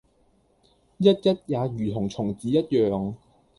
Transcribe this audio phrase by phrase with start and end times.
[0.97, 3.13] ——也同蟲子一樣，